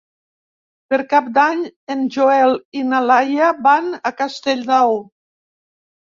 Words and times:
Per 0.93 0.97
Cap 1.11 1.27
d'Any 1.35 1.61
en 1.97 2.01
Joel 2.15 2.57
i 2.81 2.87
na 2.95 3.03
Laia 3.11 3.51
van 3.69 3.93
a 4.13 4.15
Castellnou. 4.25 4.99